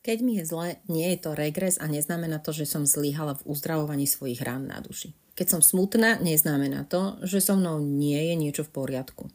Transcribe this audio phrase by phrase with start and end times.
[0.00, 3.52] Keď mi je zle, nie je to regres a neznamená to, že som zlyhala v
[3.52, 5.12] uzdravovaní svojich rán na duši.
[5.36, 9.28] Keď som smutná, neznamená to, že so mnou nie je niečo v poriadku.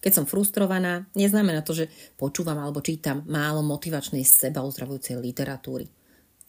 [0.00, 5.92] Keď som frustrovaná, neznamená to, že počúvam alebo čítam málo motivačnej seba uzdravujúcej literatúry.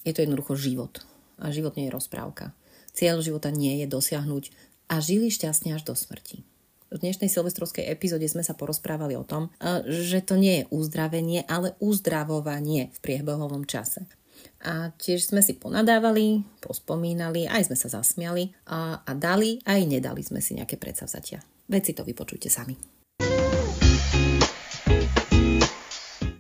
[0.07, 1.03] Je to jednoducho život.
[1.35, 2.55] A život nie je rozprávka.
[2.95, 4.55] Cieľ života nie je dosiahnuť
[4.87, 6.47] a žili šťastne až do smrti.
[6.89, 11.45] V dnešnej silvestrovskej epizóde sme sa porozprávali o tom, e, že to nie je uzdravenie,
[11.45, 14.09] ale uzdravovanie v priebehovom čase.
[14.65, 20.25] A tiež sme si ponadávali, pospomínali, aj sme sa zasmiali a, a dali, aj nedali
[20.25, 21.45] sme si nejaké predsavzatia.
[21.69, 22.73] Veď si to vypočujte sami.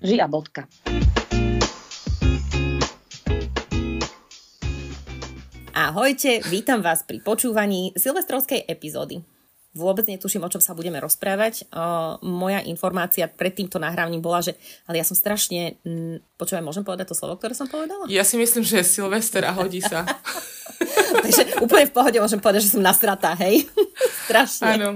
[0.01, 0.65] Žia bodka.
[5.77, 9.21] Ahojte, vítam vás pri počúvaní silvestrovskej epizódy.
[9.77, 11.69] Vôbec netuším, o čom sa budeme rozprávať.
[11.69, 14.57] Uh, moja informácia pred týmto nahrávaním bola, že
[14.89, 15.77] ale ja som strašne...
[15.85, 18.09] Mm, počúvaj, môžem povedať to slovo, ktoré som povedala?
[18.09, 20.09] Ja si myslím, že je Silvester a hodí sa.
[21.25, 23.69] Takže úplne v pohode môžem povedať, že som nasratá, hej?
[24.29, 24.77] Strašne.
[24.77, 24.89] Áno.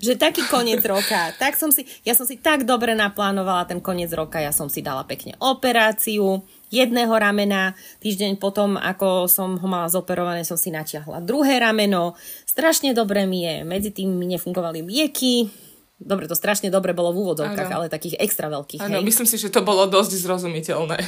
[0.00, 1.36] Že taký koniec roka.
[1.36, 4.40] Tak som si, ja som si tak dobre naplánovala ten koniec roka.
[4.40, 6.40] Ja som si dala pekne operáciu
[6.72, 7.76] jedného ramena.
[8.00, 12.16] Týždeň potom, ako som ho mala zoperované, som si natiahla druhé rameno.
[12.48, 13.60] Strašne dobre mi je.
[13.68, 15.52] Medzi tým mi nefungovali lieky.
[15.98, 18.80] Dobre, to strašne dobre bolo v úvodzovkách, ale takých extra veľkých.
[18.86, 21.02] Áno, myslím si, že to bolo dosť zrozumiteľné.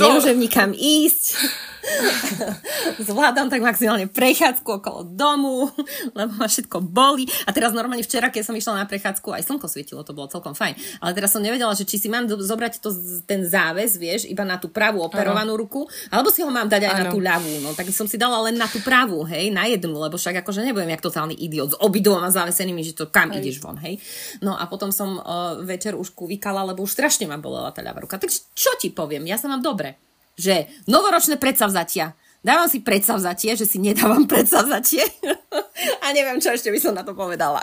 [0.00, 1.36] Nemôžem nikam ísť.
[3.08, 5.68] Zvládam tak maximálne prechádzku okolo domu,
[6.16, 7.28] lebo ma všetko boli.
[7.44, 10.56] A teraz normálne včera, keď som išla na prechádzku, aj slnko svietilo, to bolo celkom
[10.56, 10.74] fajn.
[11.04, 12.88] Ale teraz som nevedela, že či si mám zobrať to,
[13.28, 15.60] ten záväz, vieš, iba na tú pravú operovanú ano.
[15.60, 17.00] ruku, alebo si ho mám dať aj ano.
[17.00, 17.54] na tú ľavú.
[17.60, 20.64] No tak som si dala len na tú pravú, hej, na jednu, lebo však akože
[20.64, 23.44] nebudem jak totálny idiot s obidvoma závesenými, že to kam aj.
[23.44, 24.00] ideš von, hej.
[24.40, 28.00] No a potom som uh, večer už kúvikala, lebo už strašne ma bolela tá ľavá
[28.00, 28.16] ruka.
[28.16, 29.26] Takže čo ti poviem?
[29.26, 29.98] Ja sa mám dobre
[30.34, 32.14] že novoročné predsavzatia.
[32.44, 35.00] Dávam si predsavzatie, že si nedávam predsavzatie.
[36.04, 37.62] a neviem, čo ešte by som na to povedala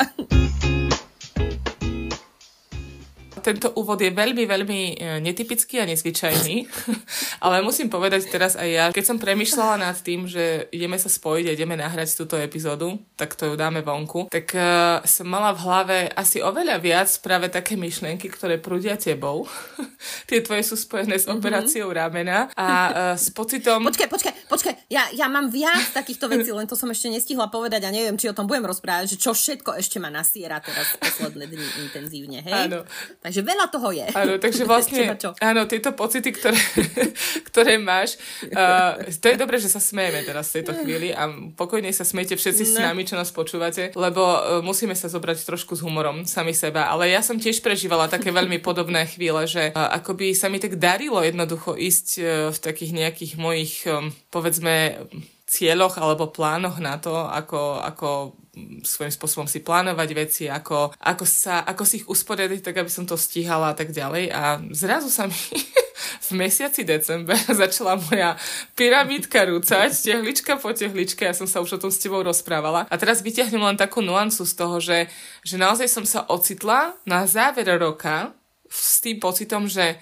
[3.41, 6.55] tento úvod je veľmi, veľmi e, netypický a nezvyčajný,
[7.45, 11.45] ale musím povedať teraz aj ja, keď som premyšľala nad tým, že ideme sa spojiť
[11.49, 15.59] a ideme nahrať túto epizódu, tak to ju dáme vonku, tak uh, som mala v
[15.65, 19.49] hlave asi oveľa viac práve také myšlienky, ktoré prúdia tebou.
[20.29, 21.41] Tie tvoje sú spojené s mhm.
[21.41, 22.01] operáciou mm-hmm.
[22.01, 23.81] ramena a uh, s pocitom...
[23.81, 27.83] Počkaj, počkaj, počkaj, ja, ja mám viac takýchto vecí, len to som ešte nestihla povedať
[27.85, 31.49] a neviem, či o tom budem rozprávať, že čo všetko ešte ma nasiera teraz posledné
[31.49, 32.69] dni intenzívne, hej?
[32.69, 32.85] Áno.
[33.31, 34.07] Takže veľa toho je.
[34.11, 36.59] Áno, takže vlastne, áno, tieto pocity, ktoré,
[37.47, 38.19] ktoré máš,
[38.51, 42.35] uh, to je dobré, že sa smejeme teraz v tejto chvíli a pokojne sa smejte
[42.35, 42.71] všetci no.
[42.75, 46.91] s nami, čo nás počúvate, lebo uh, musíme sa zobrať trošku s humorom sami seba,
[46.91, 50.75] ale ja som tiež prežívala také veľmi podobné chvíle, že uh, akoby sa mi tak
[50.75, 55.07] darilo jednoducho ísť uh, v takých nejakých mojich, um, povedzme,
[55.47, 58.35] cieľoch alebo plánoch na to, ako, ako
[58.83, 63.07] svojím spôsobom si plánovať veci, ako, ako, sa, ako si ich usporiadať, tak aby som
[63.07, 64.27] to stíhala a tak ďalej.
[64.31, 65.39] A zrazu sa mi
[66.27, 68.35] v mesiaci december začala moja
[68.75, 72.91] pyramídka rúcať, tehlička po tehličke, ja som sa už o tom s tebou rozprávala.
[72.91, 75.07] A teraz vyťahnem len takú nuancu z toho, že,
[75.47, 78.35] že naozaj som sa ocitla na záver roka
[78.67, 79.99] s tým pocitom, že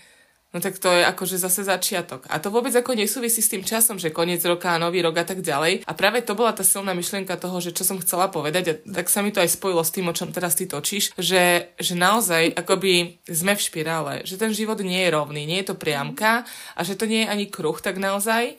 [0.50, 2.26] No tak to je akože zase začiatok.
[2.26, 5.26] A to vôbec ako nesúvisí s tým časom, že koniec roka a nový rok a
[5.26, 5.86] tak ďalej.
[5.86, 9.14] A práve to bola tá silná myšlienka toho, že čo som chcela povedať a tak
[9.14, 12.58] sa mi to aj spojilo s tým, o čom teraz ty točíš, že, že naozaj
[12.58, 16.42] akoby sme v špirále, že ten život nie je rovný, nie je to priamka
[16.74, 18.58] a že to nie je ani kruh tak naozaj,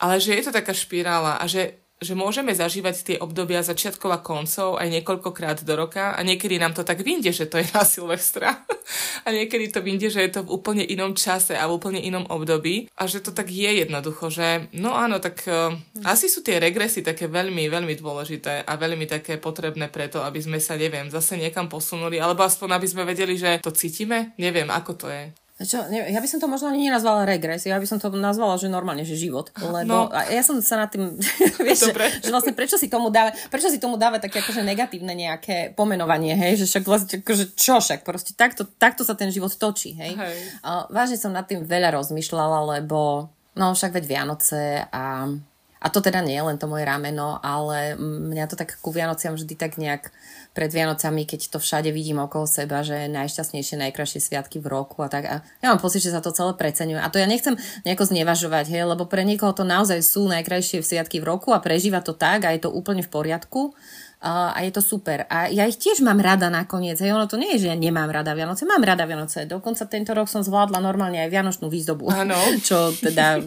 [0.00, 4.20] ale že je to taká špirála a že že môžeme zažívať tie obdobia začiatkov a
[4.20, 7.88] koncov aj niekoľkokrát do roka a niekedy nám to tak vyjde, že to je na
[7.88, 8.60] Silvestra
[9.26, 12.28] a niekedy to vyjde, že je to v úplne inom čase a v úplne inom
[12.28, 15.72] období a že to tak je jednoducho, že no áno, tak uh,
[16.04, 20.60] asi sú tie regresy také veľmi, veľmi dôležité a veľmi také potrebné preto, aby sme
[20.60, 24.92] sa, neviem, zase niekam posunuli, alebo aspoň aby sme vedeli, že to cítime, neviem, ako
[25.00, 25.45] to je.
[25.56, 28.60] Čo, neviem, ja by som to možno ani nenazvala regres, ja by som to nazvala,
[28.60, 29.48] že normálne, že život.
[29.56, 30.12] Lebo no.
[30.12, 31.16] ja som sa nad tým,
[31.64, 32.12] vieš, Dobre.
[32.20, 35.72] že, že vlastne prečo si tomu dáva, prečo si tomu dáva také akože negatívne nejaké
[35.72, 39.96] pomenovanie, hej, že však vlastne akože čo však, proste takto, takto sa ten život točí,
[39.96, 40.12] hej.
[40.12, 40.36] hej.
[40.60, 45.32] Uh, vážne som nad tým veľa rozmýšľala, lebo no však veď Vianoce a
[45.76, 49.36] a to teda nie je len to moje rameno, ale mňa to tak ku Vianociam
[49.36, 50.08] vždy tak nejak
[50.56, 55.12] pred Vianocami, keď to všade vidím okolo seba, že najšťastnejšie, najkrajšie sviatky v roku a
[55.12, 55.28] tak.
[55.28, 56.96] A ja mám pocit, že sa to celé preceňuje.
[56.96, 61.20] A to ja nechcem nejako znevažovať, hej, lebo pre niekoho to naozaj sú najkrajšie sviatky
[61.20, 63.76] v roku a prežíva to tak a je to úplne v poriadku.
[64.24, 65.28] a je to super.
[65.28, 66.96] A ja ich tiež mám rada nakoniec.
[66.96, 68.64] Hej, ono to nie je, že ja nemám rada Vianoce.
[68.64, 69.44] Mám rada Vianoce.
[69.44, 72.08] Dokonca tento rok som zvládla normálne aj Vianočnú výzdobu.
[72.08, 72.34] Áno.
[72.66, 73.44] Čo teda...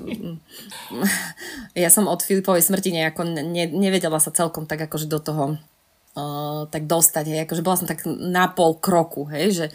[1.84, 5.58] ja som od Filipovej smrti nejako ne, nevedela sa celkom tak akože do toho
[6.16, 7.26] uh, tak dostať.
[7.30, 7.40] Hej.
[7.46, 9.28] Akože bola som tak na pol kroku.
[9.30, 9.66] Hej, že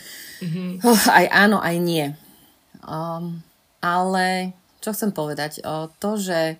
[0.43, 0.83] mm-hmm.
[0.83, 2.07] uh, aj áno, aj nie.
[2.83, 3.45] Um,
[3.85, 5.61] ale čo chcem povedať?
[5.61, 6.59] Uh, to, že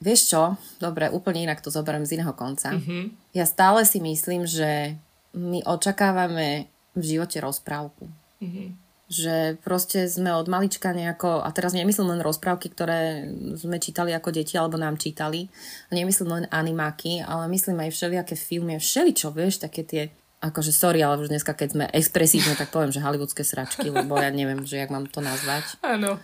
[0.00, 0.56] Vieš čo?
[0.80, 2.72] Dobre, úplne inak to zoberiem z iného konca.
[2.72, 3.36] Mm-hmm.
[3.36, 4.96] Ja stále si myslím, že
[5.36, 8.08] my očakávame v živote rozprávku.
[8.40, 8.68] Mm-hmm.
[9.10, 13.26] Že proste sme od malička nejako, a teraz nemyslím len rozprávky, ktoré
[13.58, 15.50] sme čítali ako deti alebo nám čítali,
[15.90, 20.02] nemyslím len animáky, ale myslím aj všelijaké filmy, všeličo, vieš, také tie
[20.40, 24.32] akože sorry, ale už dneska, keď sme expresívne, tak poviem, že hollywoodske sračky, lebo ja
[24.32, 25.76] neviem, že jak mám to nazvať.
[25.82, 26.16] Áno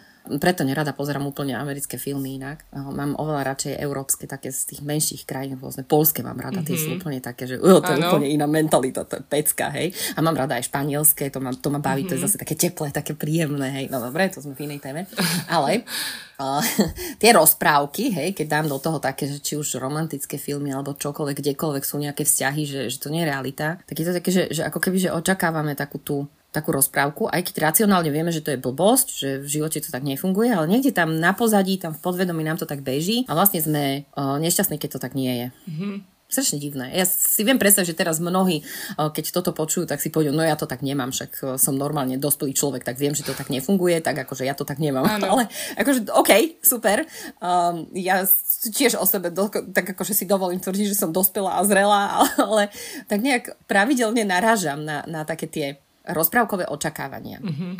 [0.42, 2.66] preto nerada pozerám úplne americké filmy inak.
[2.74, 6.68] Mám oveľa radšej európske, také z tých menších krajín, rôzne polské mám rada, mm-hmm.
[6.68, 6.96] tie sú mhm.
[7.00, 9.94] úplne také, že uh, to je úplne iná mentalita, to je pecka, hej.
[10.14, 12.10] A mám rada aj španielské, to ma, to ma baví, mm-hmm.
[12.10, 12.26] to je mhm.
[12.26, 13.86] zase také teplé, také príjemné, hej.
[13.88, 15.06] No dobre, to sme v inej téme.
[15.46, 15.86] Ale
[16.42, 16.62] uh,
[17.22, 21.36] tie rozprávky, hej, keď dám do toho také, že či už romantické filmy alebo čokoľvek,
[21.40, 24.42] kdekoľvek sú nejaké vzťahy, že, že to nie je realita, tak je to také, že,
[24.50, 26.16] že ako keby, že očakávame takú tú
[26.56, 30.00] takú rozprávku, aj keď racionálne vieme, že to je blbosť, že v živote to tak
[30.00, 33.60] nefunguje, ale niekde tam na pozadí, tam v podvedomí nám to tak beží a vlastne
[33.60, 35.46] sme uh, nešťastní, keď to tak nie je.
[35.68, 36.16] Mm-hmm.
[36.26, 36.90] Strašne divné.
[36.90, 38.66] Ja si viem predstaviť, že teraz mnohí,
[38.98, 42.50] keď toto počujú, tak si povedia, no ja to tak nemám, však som normálne dospelý
[42.50, 45.06] človek, tak viem, že to tak nefunguje, tak akože ja to tak nemám.
[45.06, 45.22] Ano.
[45.38, 45.46] Ale
[45.78, 47.06] akože OK, super.
[47.38, 48.26] Um, ja
[48.74, 52.74] tiež o sebe do, tak akože si dovolím tvrdiť, že som dospelá a zrelá, ale
[53.06, 57.42] tak nejak pravidelne narážam na, na také tie rozprávkové očakávania.
[57.42, 57.72] Mm-hmm.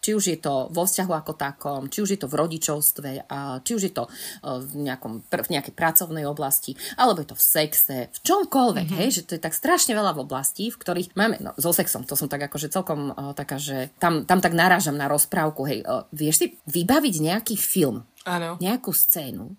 [0.00, 3.08] Či už je to vo vzťahu ako takom, či už je to v rodičovstve,
[3.64, 4.04] či už je to
[4.44, 9.00] v, nejakom, v nejakej pracovnej oblasti, alebo je to v sexe, v čomkoľvek, mm-hmm.
[9.00, 12.04] hej, že to je tak strašne veľa v oblasti, v ktorých máme, no so sexom,
[12.04, 15.82] to som tak akože celkom taká, že tam, tam tak narážam na rozprávku, hej,
[16.12, 18.60] vieš si vybaviť nejaký film, Áno.
[18.60, 19.56] nejakú scénu,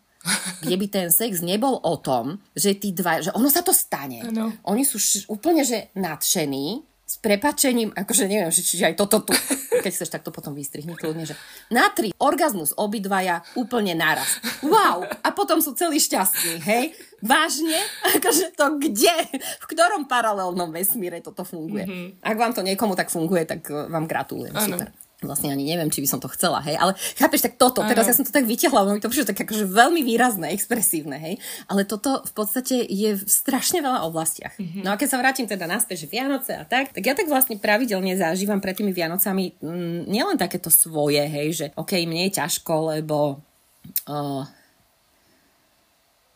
[0.66, 4.26] kde by ten sex nebol o tom, že tí dva, že ono sa to stane.
[4.26, 4.58] Ano.
[4.66, 9.32] Oni sú š- úplne, že nadšení, s prepačením, akože neviem, že či aj toto tu,
[9.86, 11.38] keď chceš, tak to potom vystrihni kľudne, že
[11.70, 14.42] na tri, orgazmus obidvaja úplne naraz.
[14.66, 15.06] Wow!
[15.22, 16.98] A potom sú celí šťastní, hej?
[17.22, 17.78] Vážne?
[18.18, 19.16] Akože to kde?
[19.62, 21.86] V ktorom paralelnom vesmíre toto funguje?
[21.86, 22.26] Mm-hmm.
[22.26, 24.58] Ak vám to niekomu tak funguje, tak eh, vám gratulujem.
[24.58, 24.82] Ano.
[24.82, 27.90] Super vlastne ani neviem, či by som to chcela, hej, ale chápeš, tak toto, ano.
[27.90, 31.36] teraz ja som to tak vytiahla, mi to prišlo tak akože veľmi výrazné, expresívne, hej,
[31.70, 34.54] ale toto v podstate je v strašne veľa oblastiach.
[34.56, 34.82] Mm-hmm.
[34.86, 37.58] No a keď sa vrátim teda naspäť, že Vianoce a tak, tak ja tak vlastne
[37.60, 42.96] pravidelne zažívam pred tými Vianocami mm, nielen takéto svoje, hej, že ok, mne je ťažko,
[42.96, 43.42] lebo
[44.08, 44.44] uh,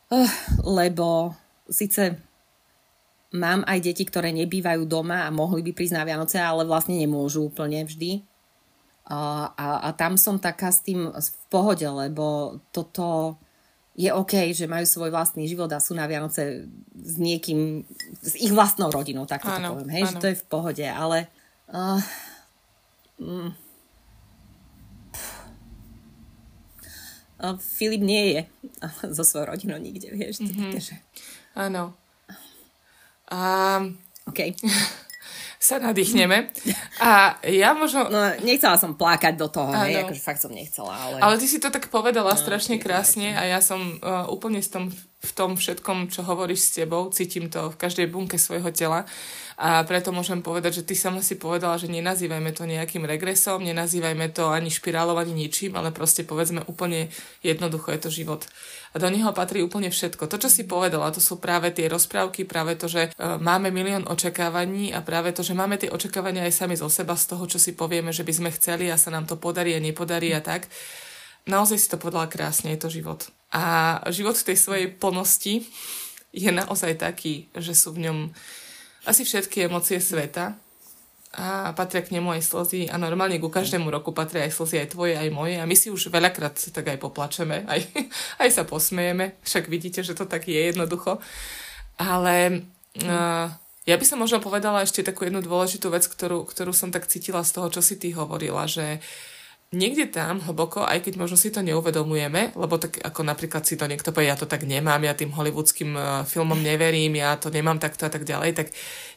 [0.09, 0.33] uh,
[0.65, 1.37] lebo
[1.69, 2.17] síce
[3.33, 7.45] mám aj deti, ktoré nebývajú doma a mohli by prísť na Vianoce, ale vlastne nemôžu
[7.45, 8.25] úplne vždy.
[9.09, 13.41] A, a, tam som taká s tým v pohode, lbo toto
[13.97, 17.83] je OK, že majú svoj vlastný život a sú na Vianoce s niekým,
[18.21, 20.11] s ich vlastnou rodinou, tak to poviem, hej, áno.
[20.13, 21.25] že to je v pohode, ale
[21.73, 21.99] uh,
[23.17, 23.49] mm,
[27.43, 28.41] uh, Filip nie je
[29.17, 30.69] so svojou rodinou nikde, vieš, mm-hmm.
[30.69, 30.95] také, že...
[31.57, 31.97] Áno.
[33.25, 33.97] Um,
[34.29, 34.53] OK.
[35.59, 36.55] sa nadýchneme.
[37.03, 38.07] A ja možno...
[38.07, 41.19] No, nechcela som plakať do toho, hej, akože fakt som nechcela, ale...
[41.19, 44.69] Ale ty si to tak povedala no, strašne krásne a ja som uh, úplne v
[44.71, 44.83] tom,
[45.19, 49.03] v tom všetkom, čo hovoríš s tebou, cítim to v každej bunke svojho tela
[49.59, 54.31] a preto môžem povedať, že ty sama si povedala, že nenazývajme to nejakým regresom, nenazývajme
[54.31, 57.11] to ani špirálov, ani ničím, ale proste povedzme úplne
[57.43, 58.47] jednoducho je to život
[58.89, 60.25] a do neho patrí úplne všetko.
[60.25, 64.07] To, čo si povedala, to sú práve tie rozprávky, práve to, že uh, máme milión
[64.09, 67.61] očakávaní a práve to, že máme tie očakávania aj sami zo seba z toho, čo
[67.61, 70.65] si povieme, že by sme chceli a sa nám to podarí a nepodarí a tak.
[71.45, 73.29] Naozaj si to povedala krásne, je to život.
[73.49, 75.65] A život v tej svojej plnosti
[76.29, 78.17] je naozaj taký, že sú v ňom
[79.09, 80.53] asi všetky emócie sveta,
[81.29, 84.97] a patria k nemu aj slzy a normálne ku každému roku patria aj slzy aj
[84.97, 87.85] tvoje, aj moje a my si už veľakrát tak aj poplačeme, aj,
[88.41, 91.21] aj sa posmejeme, však vidíte, že to tak je jednoducho.
[92.01, 92.65] Ale
[93.05, 93.45] uh,
[93.85, 97.45] ja by som možno povedala ešte takú jednu dôležitú vec, ktorú, ktorú som tak cítila
[97.45, 99.38] z toho, čo si ty hovorila, že uh,
[99.69, 103.85] niekde tam hlboko, aj keď možno si to neuvedomujeme, lebo tak ako napríklad si to
[103.85, 107.77] niekto povie, ja to tak nemám, ja tým hollywoodským uh, filmom neverím, ja to nemám
[107.77, 108.67] takto a tak ďalej, tak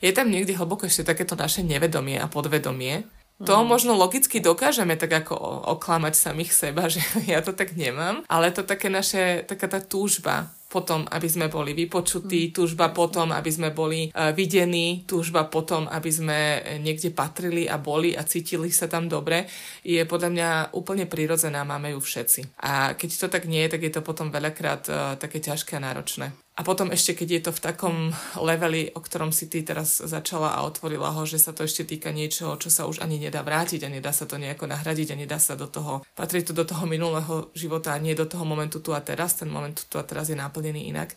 [0.05, 3.09] je tam niekde hlboko ešte takéto naše nevedomie a podvedomie.
[3.43, 3.67] To mm.
[3.67, 5.35] možno logicky dokážeme tak ako
[5.79, 10.53] oklamať samých seba, že ja to tak nemám, ale to také naše, taká tá túžba
[10.73, 12.53] potom, aby sme boli vypočutí, mm.
[12.57, 16.39] túžba potom, aby sme boli uh, videní, túžba potom, aby sme
[16.81, 19.45] niekde patrili a boli a cítili sa tam dobre,
[19.85, 22.65] je podľa mňa úplne prirodzená, máme ju všetci.
[22.65, 25.85] A keď to tak nie je, tak je to potom veľakrát uh, také ťažké a
[25.85, 26.33] náročné.
[26.53, 27.97] A potom ešte, keď je to v takom
[28.37, 32.13] leveli, o ktorom si ty teraz začala a otvorila ho, že sa to ešte týka
[32.13, 35.41] niečoho, čo sa už ani nedá vrátiť a nedá sa to nejako nahradiť a nedá
[35.41, 38.93] sa do toho, patrí to do toho minulého života a nie do toho momentu tu
[38.93, 41.17] a teraz, ten moment tu a teraz je naplnený inak,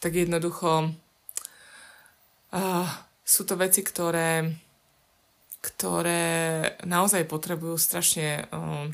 [0.00, 0.96] tak jednoducho
[2.56, 2.88] uh,
[3.20, 4.48] sú to veci, ktoré,
[5.60, 6.24] ktoré
[6.88, 8.88] naozaj potrebujú strašne, uh,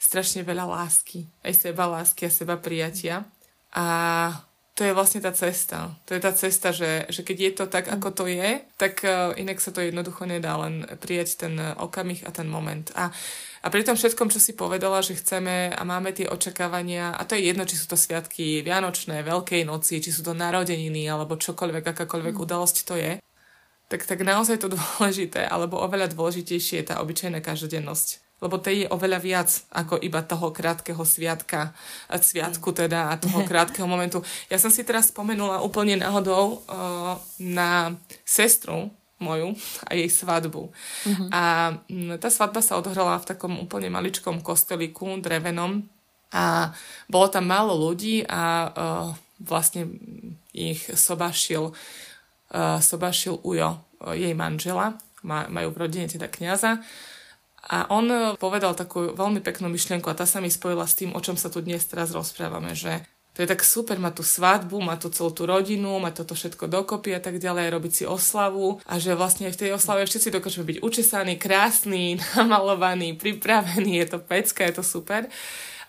[0.00, 3.28] strašne veľa lásky, aj seba lásky a seba prijatia.
[3.76, 3.84] A
[4.72, 5.92] to je vlastne tá cesta.
[6.08, 9.36] To je tá cesta, že, že keď je to tak, ako to je, tak uh,
[9.36, 12.88] inak sa to jednoducho nedá len prijať ten okamih a ten moment.
[12.96, 13.12] A,
[13.60, 17.36] a pri tom všetkom, čo si povedala, že chceme a máme tie očakávania, a to
[17.36, 21.92] je jedno, či sú to sviatky Vianočné, Veľkej noci, či sú to narodeniny, alebo čokoľvek,
[21.92, 22.42] akákoľvek mm.
[22.48, 23.12] udalosť to je,
[23.92, 28.90] tak, tak naozaj to dôležité, alebo oveľa dôležitejšie je tá obyčajná každodennosť lebo tej je
[28.90, 31.70] oveľa viac ako iba toho krátkeho sviatka,
[32.10, 34.26] sviatku teda a toho krátkeho momentu.
[34.50, 37.94] Ja som si teraz spomenula úplne náhodou uh, na
[38.26, 38.90] sestru
[39.22, 39.54] moju
[39.86, 40.74] a jej svadbu.
[40.74, 41.28] Uh-huh.
[41.30, 41.78] A
[42.18, 45.86] tá svadba sa odohrala v takom úplne maličkom kosteliku, drevenom
[46.34, 46.74] a
[47.06, 49.08] bolo tam málo ľudí a uh,
[49.38, 49.86] vlastne
[50.50, 56.82] ich sobašil, uh, sobašil Ujo, uh, jej manžela, majú v rodine teda kniaza
[57.62, 61.14] a on e, povedal takú veľmi peknú myšlienku a tá sa mi spojila s tým,
[61.14, 64.76] o čom sa tu dnes teraz rozprávame, že to je tak super, má tú svadbu,
[64.84, 68.76] má tu celú tú rodinu, má toto všetko dokopy a tak ďalej, robiť si oslavu
[68.84, 74.18] a že vlastne v tej oslave všetci dokážeme byť učesaní, krásni, namalovaní, pripravení, je to
[74.20, 75.30] pecka, je to super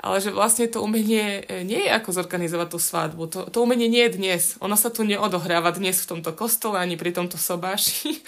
[0.03, 3.24] ale že vlastne to umenie e, nie je ako zorganizovať tú svadbu.
[3.31, 4.60] To, to umenie nie je dnes.
[4.60, 8.19] Ono sa tu neodohráva dnes v tomto kostole ani pri tomto sobáši.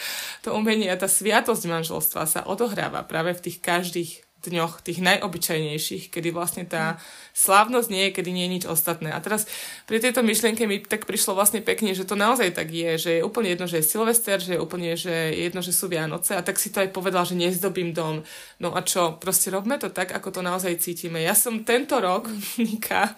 [0.46, 6.14] To umenie a tá sviatosť manželstva sa odohráva práve v tých každých dňoch, tých najobyčajnejších,
[6.14, 7.02] kedy vlastne tá
[7.36, 9.12] slávnosť nie kedy nie je nič ostatné.
[9.12, 9.44] A teraz
[9.84, 13.26] pri tejto myšlienke mi tak prišlo vlastne pekne, že to naozaj tak je, že je
[13.28, 16.42] úplne jedno, že je Silvester, že je úplne že je jedno, že sú Vianoce a
[16.42, 18.24] tak si to aj povedal, že nezdobím dom.
[18.64, 21.20] No a čo, proste robme to tak, ako to naozaj cítime.
[21.20, 23.12] Ja som tento rok, Nika,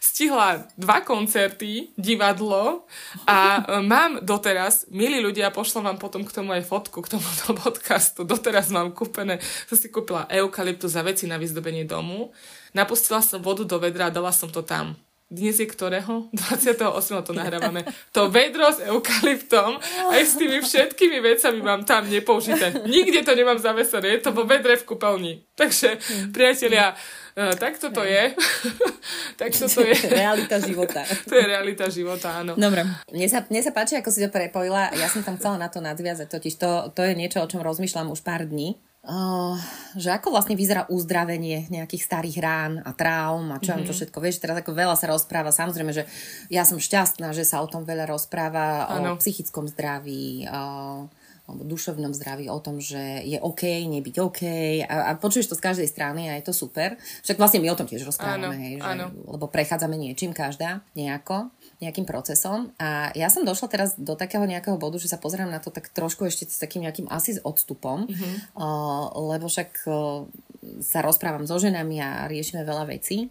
[0.00, 2.88] stihla dva koncerty, divadlo
[3.26, 7.54] a e, mám doteraz, milí ľudia, pošlem vám potom k tomu aj fotku, k tomuto
[7.62, 10.24] podcastu, doteraz mám kúpené, som si kúpila
[10.68, 12.28] eukalyptus za veci na vyzdobenie domu
[12.76, 14.92] Napustila som vodu do vedra a dala som to tam.
[15.28, 16.28] Dnes je ktorého?
[16.36, 16.88] 28.
[17.24, 17.84] to nahrávame.
[18.16, 19.76] To vedro s eukalyptom
[20.12, 22.84] aj s tými všetkými vecami mám tam nepoužité.
[22.88, 24.08] Nikde to nemám zavesené.
[24.08, 25.32] Je to vo vedre v kúpeľni.
[25.56, 26.00] Takže,
[26.32, 26.96] priatelia,
[27.38, 28.34] Uh, tak toto je.
[29.38, 29.94] tak toto je.
[30.26, 31.06] realita života.
[31.06, 32.58] to je realita života, áno.
[32.58, 32.82] Dobre.
[33.14, 34.90] Mne sa, mne sa páči, ako si to prepojila.
[34.98, 38.10] Ja som tam chcela na to nadviazať, totiž to, to je niečo, o čom rozmýšľam
[38.10, 38.74] už pár dní
[39.96, 43.88] že ako vlastne vyzerá uzdravenie nejakých starých rán a traum a čo mm-hmm.
[43.88, 44.18] čo všetko.
[44.20, 45.48] Vieš, teraz ako veľa sa rozpráva.
[45.48, 46.04] Samozrejme, že
[46.52, 49.16] ja som šťastná, že sa o tom veľa rozpráva, ano.
[49.16, 51.08] o psychickom zdraví, o
[51.56, 54.42] duševnom zdraví, o tom, že je OK, nebyť OK
[54.84, 57.00] a, a počuješ to z každej strany a je to super.
[57.24, 58.60] Však vlastne my o tom tiež rozprávame, ano.
[58.60, 61.48] hej, že, lebo prechádzame niečím každá nejako
[61.80, 62.74] nejakým procesom.
[62.76, 65.88] A ja som došla teraz do takého nejakého bodu, že sa pozerám na to tak
[65.94, 68.58] trošku ešte s takým nejakým asi s odstupom, mm-hmm.
[68.58, 70.26] uh, lebo však uh,
[70.82, 73.30] sa rozprávam so ženami a riešime veľa vecí.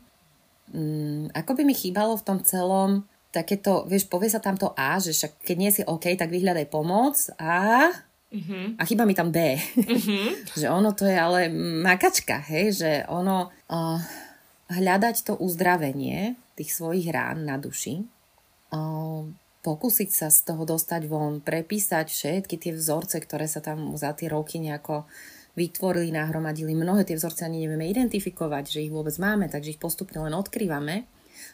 [0.71, 4.97] Um, ako by mi chýbalo v tom celom takéto, vieš, povie sa tam to A,
[4.97, 7.91] že však keď nie si OK, tak vyhľadaj pomoc a...
[8.27, 8.65] Mm-hmm.
[8.75, 9.55] A chýba mi tam B.
[9.55, 10.25] Mm-hmm.
[10.61, 11.47] že ono to je ale
[11.83, 13.99] makačka, hej, že ono uh,
[14.67, 18.03] hľadať to uzdravenie tých svojich rán na duši,
[19.67, 24.31] pokúsiť sa z toho dostať von, prepísať všetky tie vzorce, ktoré sa tam za tie
[24.31, 25.03] roky nejako
[25.59, 26.71] vytvorili, nahromadili.
[26.71, 31.03] Mnohé tie vzorce ani nevieme identifikovať, že ich vôbec máme, takže ich postupne len odkrývame.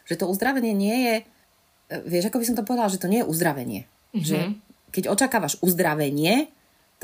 [0.06, 1.14] Že to uzdravenie nie je,
[2.06, 3.80] vieš, ako by som to povedala, že to nie je uzdravenie.
[4.14, 4.22] Mm-hmm.
[4.22, 4.38] Že
[4.94, 6.53] keď očakávaš uzdravenie,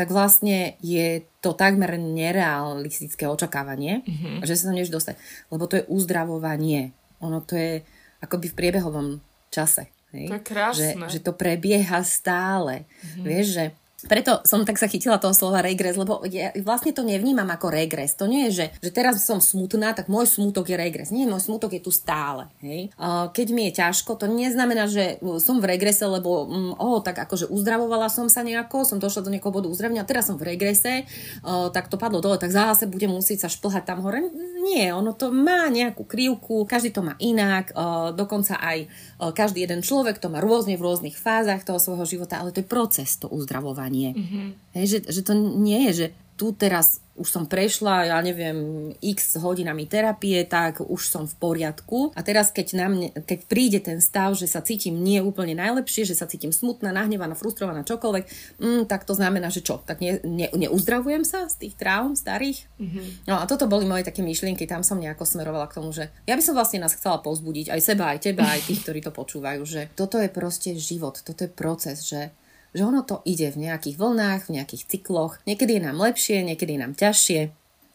[0.00, 4.48] tak vlastne je to takmer nerealistické očakávanie, mm-hmm.
[4.48, 5.20] že sa tam než dostať.
[5.52, 6.96] Lebo to je uzdravovanie.
[7.20, 7.84] Ono to je
[8.24, 9.20] akoby v priebehovom
[9.52, 9.92] čase.
[10.16, 10.32] Hej?
[10.32, 10.96] To je krásne.
[11.04, 12.88] Že, že to prebieha stále.
[12.88, 13.24] Mm-hmm.
[13.28, 13.64] Vieš, že
[14.06, 18.16] preto som tak sa chytila toho slova regres, lebo ja vlastne to nevnímam ako regres.
[18.16, 21.12] To nie je, že, že teraz som smutná, tak môj smutok je regres.
[21.12, 22.48] Nie, môj smutok je tu stále.
[22.64, 22.92] Hej?
[23.34, 28.12] Keď mi je ťažko, to neznamená, že som v regrese, lebo mm, tak akože uzdravovala
[28.12, 31.04] som sa nejako, som došla do nejakého bodu uzdravenia, teraz som v regrese,
[31.42, 34.20] oh, tak to padlo dole, tak zase budem musieť sa šplhať tam hore.
[34.60, 38.78] Nie, ono to má nejakú krivku, každý to má inak, oh, dokonca aj
[39.20, 42.62] oh, každý jeden človek to má rôzne v rôznych fázach toho svojho života, ale to
[42.62, 43.89] je proces, to uzdravovanie.
[43.90, 44.46] Mm-hmm.
[44.78, 46.06] Hej, že, že to nie je, že
[46.40, 52.16] tu teraz už som prešla, ja neviem, x hodinami terapie, tak už som v poriadku.
[52.16, 56.08] A teraz, keď, na mne, keď príde ten stav, že sa cítim nie úplne najlepšie,
[56.08, 58.24] že sa cítim smutná, nahnevaná, frustrovaná, čokoľvek,
[58.56, 59.84] mm, tak to znamená, že čo?
[59.84, 62.64] Tak ne, ne, neuzdravujem sa z tých traum starých?
[62.80, 63.28] Mm-hmm.
[63.28, 66.32] No a toto boli moje také myšlienky, tam som nejako smerovala k tomu, že ja
[66.32, 69.60] by som vlastne nás chcela povzbudiť, aj seba, aj teba, aj tých, ktorí to počúvajú,
[69.68, 72.32] že toto je proste život, toto je proces, že
[72.70, 75.38] že ono to ide v nejakých vlnách, v nejakých cykloch.
[75.46, 77.40] Niekedy je nám lepšie, niekedy je nám ťažšie.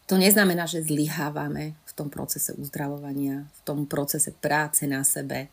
[0.05, 5.49] To neznamená, že zlyhávame v tom procese uzdravovania, v tom procese práce na sebe.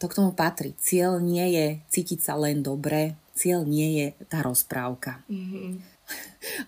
[0.00, 0.74] To k tomu patrí.
[0.80, 5.22] Cieľ nie je cítiť sa len dobre, cieľ nie je tá rozprávka.
[5.30, 5.94] Mm-hmm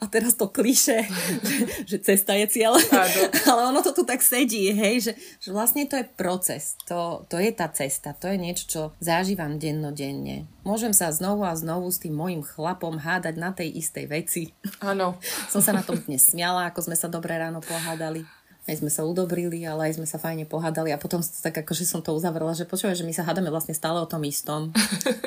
[0.01, 1.07] a teraz to kliše,
[1.43, 1.57] že,
[1.91, 2.77] že cesta je cieľ.
[3.51, 7.39] Ale ono to tu tak sedí, hej, že, že vlastne to je proces, to, to
[7.39, 10.49] je tá cesta, to je niečo, čo zažívam dennodenne.
[10.67, 14.43] Môžem sa znovu a znovu s tým mojim chlapom hádať na tej istej veci.
[14.83, 15.15] Áno.
[15.53, 18.27] Som sa na tom dnes smiala, ako sme sa dobre ráno pohádali.
[18.67, 22.03] Aj sme sa udobrili, ale aj sme sa fajne pohádali a potom tak akože som
[22.03, 24.75] to uzavrela, že počúvaj, že my sa hádame vlastne stále o tom istom.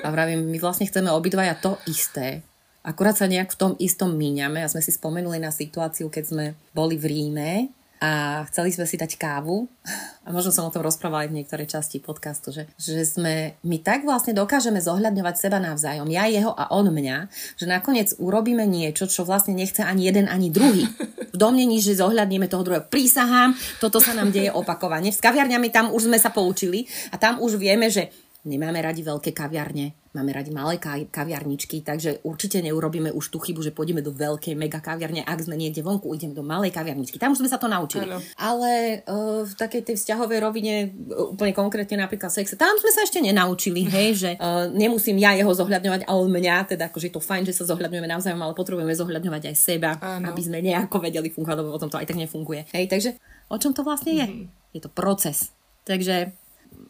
[0.03, 2.43] A vravím, my vlastne chceme obidvaja to isté
[2.79, 6.45] Akurát sa nejak v tom istom míňame a sme si spomenuli na situáciu, keď sme
[6.71, 7.51] boli v Ríme
[7.99, 9.67] a chceli sme si dať kávu
[10.25, 13.77] a možno som o tom rozprávala aj v niektorej časti podcastu, že, že sme, my
[13.83, 17.27] tak vlastne dokážeme zohľadňovať seba navzájom, ja jeho a on mňa,
[17.59, 20.87] že nakoniec urobíme niečo, čo vlastne nechce ani jeden, ani druhý.
[21.29, 22.89] V domnení, že zohľadníme toho druhého.
[22.89, 25.13] Prísahám, toto sa nám deje opakovane.
[25.13, 28.09] S kaviarňami tam už sme sa poučili a tam už vieme, že
[28.47, 30.79] nemáme radi veľké kaviarne, máme radi malé
[31.11, 35.59] kaviarničky, takže určite neurobíme už tú chybu, že pôjdeme do veľkej mega kaviarne, ak sme
[35.59, 37.19] niekde vonku, ideme do malej kaviarničky.
[37.19, 38.07] Tam už sme sa to naučili.
[38.07, 38.23] Ano.
[38.39, 40.75] Ale uh, v takej tej vzťahovej rovine,
[41.11, 45.35] uh, úplne konkrétne napríklad sexe, tam sme sa ešte nenaučili, hej, že uh, nemusím ja
[45.35, 48.95] jeho zohľadňovať, ale mňa, teda akože je to fajn, že sa zohľadňujeme navzájom, ale potrebujeme
[48.95, 50.31] zohľadňovať aj seba, ano.
[50.31, 52.71] aby sme nejako vedeli fungovať, lebo potom to aj tak nefunguje.
[52.71, 53.09] Hej, takže
[53.51, 54.25] o čom to vlastne je?
[54.25, 54.73] Mm-hmm.
[54.73, 55.51] Je to proces.
[55.83, 56.33] Takže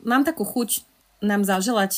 [0.04, 0.89] mám takú chuť
[1.20, 1.94] nám zaželať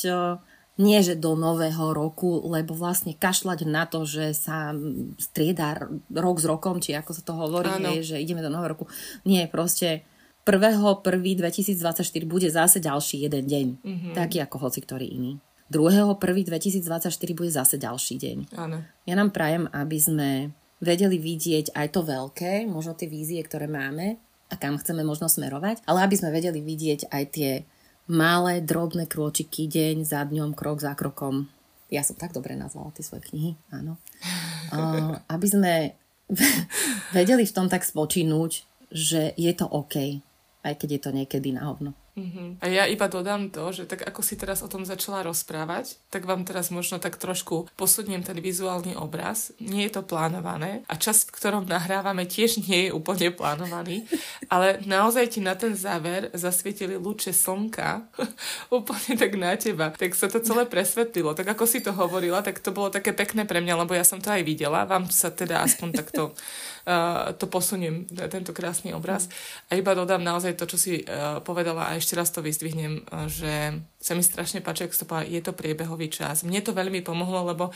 [0.80, 4.72] nie že do nového roku, lebo vlastne kašľať na to, že sa
[5.20, 5.76] strieda
[6.08, 7.68] rok s rokom, či ako sa to hovorí,
[8.00, 8.88] je, že ideme do nového roku.
[9.28, 10.00] Nie, proste
[10.48, 13.66] 1.1.2024 bude zase ďalší jeden deň.
[13.84, 14.12] Mm-hmm.
[14.16, 15.32] Taký ako hoci ktorý iný.
[15.68, 18.38] 2.1.2024 bude zase ďalší deň.
[18.56, 18.84] Áno.
[19.08, 20.30] Ja nám prajem, aby sme
[20.82, 24.18] vedeli vidieť aj to veľké, možno tie vízie, ktoré máme
[24.50, 27.52] a kam chceme možno smerovať, ale aby sme vedeli vidieť aj tie
[28.12, 31.48] malé, drobné krôčiky, deň za dňom, krok za krokom.
[31.88, 33.96] Ja som tak dobre nazvala tie svoje knihy, áno.
[34.72, 35.72] Uh, aby sme
[37.16, 40.24] vedeli v tom tak spočinúť, že je to OK,
[40.64, 41.92] aj keď je to niekedy na hovno.
[42.12, 42.60] Uh-huh.
[42.60, 46.28] A ja iba dodám to, že tak ako si teraz o tom začala rozprávať, tak
[46.28, 49.56] vám teraz možno tak trošku posuniem ten vizuálny obraz.
[49.56, 54.04] Nie je to plánované a čas, v ktorom nahrávame, tiež nie je úplne plánovaný,
[54.52, 58.04] ale naozaj ti na ten záver zasvietili lúče slnka
[58.68, 59.88] úplne tak na teba.
[59.88, 61.32] Tak sa to celé presvetlilo.
[61.32, 64.20] Tak ako si to hovorila, tak to bolo také pekné pre mňa, lebo ja som
[64.20, 64.84] to aj videla.
[64.84, 66.36] Vám sa teda aspoň takto
[66.86, 69.32] uh, to posuniem, tento krásny obraz.
[69.72, 73.30] A iba dodám naozaj to, čo si uh, povedala a ešte raz to vyzdvihnem, uh,
[73.30, 76.42] že sa mi strašne páči, ak to je to priebehový čas.
[76.42, 77.70] Mne to veľmi pomohlo, lebo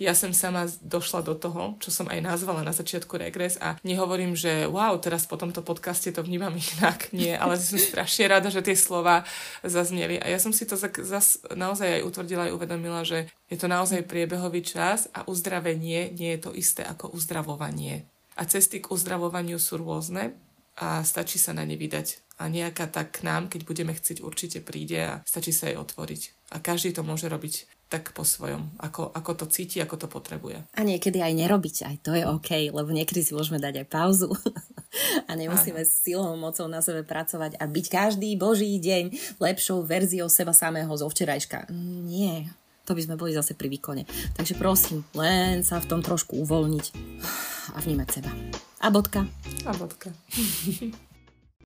[0.00, 4.34] ja som sama došla do toho, čo som aj nazvala na začiatku regres a nehovorím,
[4.34, 7.12] že wow, teraz po tomto podcaste to vnímam inak.
[7.14, 9.22] Nie, ale som strašne rada, že tie slova
[9.62, 13.70] zazneli a ja som si to zas naozaj aj utvrdila aj uvedomila, že je to
[13.70, 18.08] naozaj priebehový čas a uzdravenie nie je to isté ako uzdravovanie.
[18.32, 20.32] A cesty k uzdravovaniu sú rôzne
[20.80, 22.31] a stačí sa na ne vydať.
[22.42, 26.50] A nejaká tak k nám, keď budeme chcieť, určite príde a stačí sa jej otvoriť.
[26.50, 30.58] A každý to môže robiť tak po svojom, ako, ako to cíti, ako to potrebuje.
[30.74, 34.32] A niekedy aj nerobiť, aj to je OK, lebo niekedy si môžeme dať aj pauzu
[35.28, 40.26] a nemusíme s silou mocou na sebe pracovať a byť každý boží deň lepšou verziou
[40.26, 41.70] seba samého zo včerajška.
[42.08, 42.50] Nie,
[42.88, 44.08] to by sme boli zase pri výkone.
[44.34, 46.84] Takže prosím, len sa v tom trošku uvoľniť
[47.76, 48.32] a vnímať seba.
[48.82, 49.28] A bodka.
[49.68, 50.10] A bodka.